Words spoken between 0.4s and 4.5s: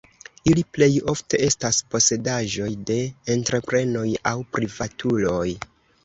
Ili plej ofte estas posedaĵoj de entreprenoj aŭ